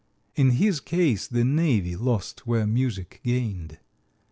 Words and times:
In 0.35 0.49
his 0.57 0.79
case 0.79 1.27
the 1.27 1.43
Navy 1.43 1.95
lost 1.95 2.47
where 2.47 2.65
music 2.65 3.19
gained. 3.23 3.77